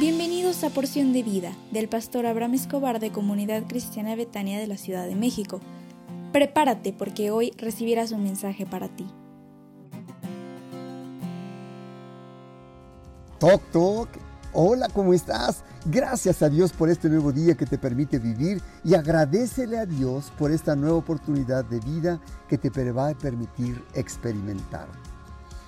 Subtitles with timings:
[0.00, 4.78] Bienvenidos a Porción de Vida del pastor Abraham Escobar de Comunidad Cristiana Betania de la
[4.78, 5.60] Ciudad de México.
[6.32, 9.06] Prepárate porque hoy recibirás un mensaje para ti.
[13.38, 14.08] Toc, toc.
[14.54, 15.64] Hola, ¿cómo estás?
[15.84, 20.32] Gracias a Dios por este nuevo día que te permite vivir y agradecele a Dios
[20.38, 24.88] por esta nueva oportunidad de vida que te va a permitir experimentar.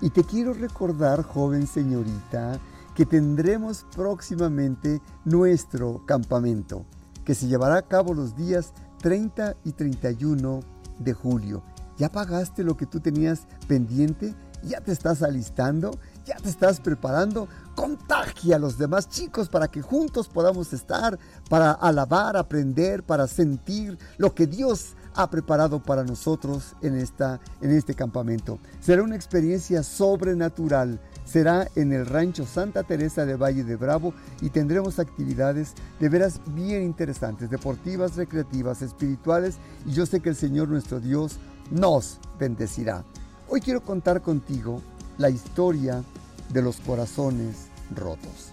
[0.00, 2.58] Y te quiero recordar, joven señorita,
[2.96, 6.86] que tendremos próximamente nuestro campamento,
[7.26, 8.72] que se llevará a cabo los días
[9.02, 10.60] 30 y 31
[10.98, 11.62] de julio.
[11.98, 14.34] ¿Ya pagaste lo que tú tenías pendiente?
[14.62, 15.90] ¿Ya te estás alistando?
[16.24, 17.48] ¿Ya te estás preparando?
[17.74, 21.18] Contagia a los demás chicos para que juntos podamos estar,
[21.50, 27.70] para alabar, aprender, para sentir lo que Dios ha preparado para nosotros en, esta, en
[27.72, 28.58] este campamento.
[28.80, 34.50] Será una experiencia sobrenatural será en el rancho Santa Teresa de Valle de Bravo y
[34.50, 40.68] tendremos actividades de veras bien interesantes, deportivas, recreativas, espirituales y yo sé que el Señor
[40.68, 41.38] nuestro Dios
[41.70, 43.04] nos bendecirá.
[43.48, 44.80] Hoy quiero contar contigo
[45.18, 46.02] la historia
[46.50, 48.52] de los corazones rotos.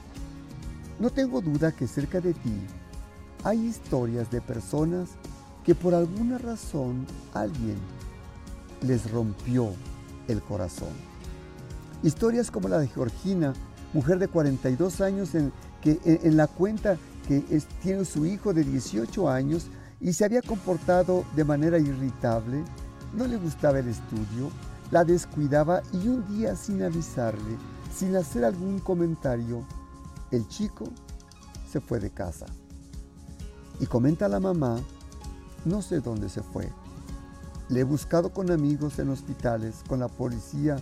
[0.99, 2.59] No tengo duda que cerca de ti
[3.43, 5.09] hay historias de personas
[5.63, 7.77] que por alguna razón alguien
[8.81, 9.71] les rompió
[10.27, 10.89] el corazón.
[12.01, 13.53] Historias como la de Georgina,
[13.93, 16.97] mujer de 42 años en, que, en, la cuenta
[17.27, 17.41] que
[17.81, 19.67] tiene su hijo de 18 años
[20.01, 22.63] y se había comportado de manera irritable,
[23.13, 24.49] no le gustaba el estudio,
[24.91, 27.57] la descuidaba y un día sin avisarle,
[27.95, 29.63] sin hacer algún comentario,
[30.31, 30.85] el chico
[31.71, 32.47] se fue de casa.
[33.79, 34.79] Y comenta la mamá,
[35.65, 36.69] no sé dónde se fue.
[37.69, 40.77] Le he buscado con amigos en hospitales, con la policía,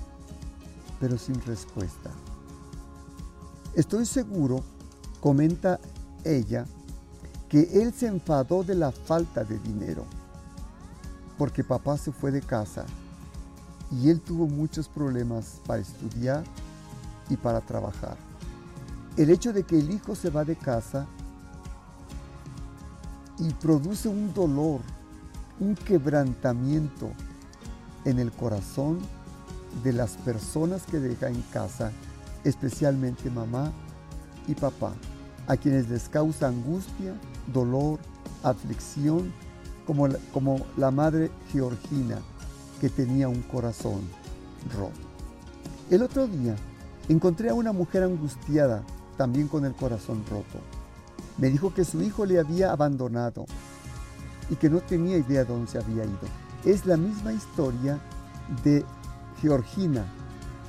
[1.00, 2.10] pero sin respuesta.
[3.76, 4.64] Estoy seguro,
[5.20, 5.80] comenta
[6.24, 6.66] ella,
[7.48, 10.06] que él se enfadó de la falta de dinero,
[11.38, 12.86] porque papá se fue de casa
[13.92, 16.44] y él tuvo muchos problemas para estudiar
[17.30, 18.18] y para trabajar.
[19.18, 21.08] El hecho de que el hijo se va de casa
[23.42, 24.82] y produce un dolor,
[25.60, 27.10] un quebrantamiento
[28.06, 29.00] en el corazón
[29.84, 31.92] de las personas que deja en casa,
[32.44, 33.72] especialmente mamá
[34.48, 34.94] y papá,
[35.48, 37.16] a quienes les causa angustia,
[37.52, 38.00] dolor,
[38.44, 39.34] aflicción,
[39.88, 42.20] como la, como la madre Georgina,
[42.80, 44.02] que tenía un corazón
[44.78, 44.94] roto.
[45.90, 46.56] El otro día
[47.10, 48.84] encontré a una mujer angustiada,
[49.18, 50.60] también con el corazón roto.
[51.42, 53.48] Me dijo que su hijo le había abandonado
[54.52, 56.20] y que no tenía idea de dónde se había ido.
[56.64, 58.00] Es la misma historia
[58.64, 58.86] de
[59.42, 60.06] Georgina,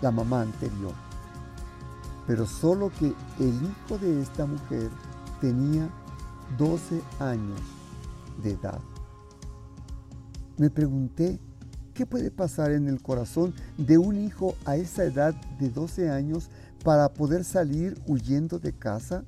[0.01, 0.95] la mamá anterior.
[2.27, 4.89] Pero solo que el hijo de esta mujer
[5.43, 5.91] tenía
[6.57, 7.61] 12 años
[8.43, 8.81] de edad.
[10.57, 11.39] Me pregunté,
[11.93, 16.49] ¿qué puede pasar en el corazón de un hijo a esa edad de 12 años
[16.83, 19.25] para poder salir huyendo de casa?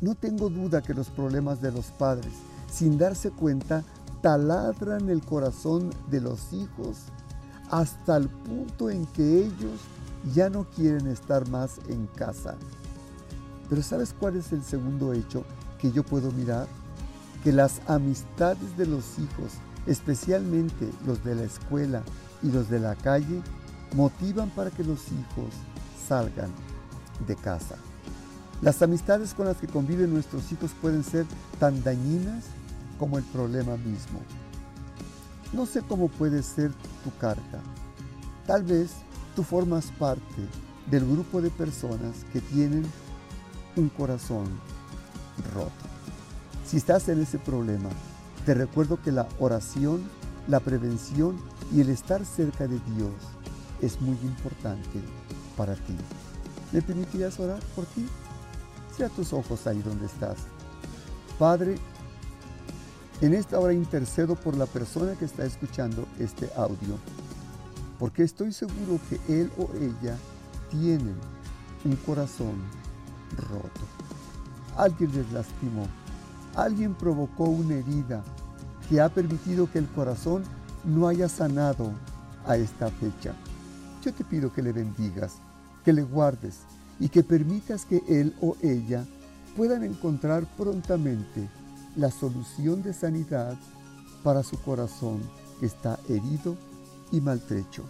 [0.00, 2.32] No tengo duda que los problemas de los padres,
[2.72, 3.84] sin darse cuenta,
[4.22, 6.96] taladran el corazón de los hijos
[7.70, 9.80] hasta el punto en que ellos
[10.34, 12.56] ya no quieren estar más en casa.
[13.68, 15.44] Pero ¿sabes cuál es el segundo hecho
[15.78, 16.66] que yo puedo mirar?
[17.44, 19.52] Que las amistades de los hijos,
[19.86, 22.02] especialmente los de la escuela
[22.42, 23.42] y los de la calle,
[23.94, 25.52] motivan para que los hijos
[26.08, 26.50] salgan
[27.26, 27.76] de casa.
[28.62, 31.24] Las amistades con las que conviven nuestros hijos pueden ser
[31.58, 32.44] tan dañinas
[32.98, 34.20] como el problema mismo.
[35.54, 36.70] No sé cómo puede ser
[37.02, 37.60] tu carga.
[38.46, 38.90] Tal vez
[39.34, 40.46] tú formas parte
[40.90, 42.84] del grupo de personas que tienen
[43.76, 44.46] un corazón
[45.54, 45.70] roto.
[46.66, 47.88] Si estás en ese problema,
[48.44, 50.02] te recuerdo que la oración,
[50.48, 51.38] la prevención
[51.72, 53.14] y el estar cerca de Dios
[53.80, 55.00] es muy importante
[55.56, 55.96] para ti.
[56.72, 58.06] ¿Me permitirías orar por ti?
[58.94, 60.38] Cierra tus ojos ahí donde estás.
[61.38, 61.76] Padre,
[63.20, 66.98] en esta hora intercedo por la persona que está escuchando este audio,
[67.98, 70.16] porque estoy seguro que él o ella
[70.70, 71.14] tienen
[71.84, 72.54] un corazón
[73.36, 73.80] roto.
[74.76, 75.86] Alguien les lastimó,
[76.56, 78.22] alguien provocó una herida
[78.88, 80.42] que ha permitido que el corazón
[80.84, 81.92] no haya sanado
[82.46, 83.34] a esta fecha.
[84.02, 85.36] Yo te pido que le bendigas,
[85.84, 86.60] que le guardes
[87.00, 89.04] y que permitas que él o ella
[89.56, 91.48] puedan encontrar prontamente
[91.96, 93.58] la solución de sanidad
[94.22, 95.20] para su corazón
[95.58, 96.56] que está herido
[97.10, 97.84] y maltrecho.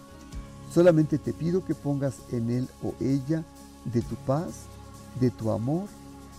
[0.72, 3.44] Solamente te pido que pongas en él o ella
[3.92, 4.66] de tu paz,
[5.20, 5.88] de tu amor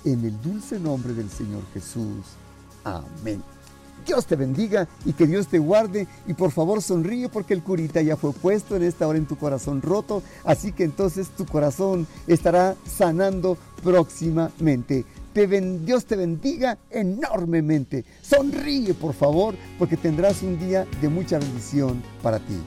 [0.06, 2.26] en el dulce nombre del Señor Jesús.
[2.84, 3.44] Amén.
[4.06, 8.02] Dios te bendiga y que Dios te guarde y por favor sonríe porque el curita
[8.02, 12.08] ya fue puesto en esta hora en tu corazón roto, así que entonces tu corazón
[12.28, 15.06] estará sanando próximamente.
[15.34, 18.04] Te Dios te bendiga enormemente.
[18.22, 22.60] Sonríe por favor porque tendrás un día de mucha bendición para ti.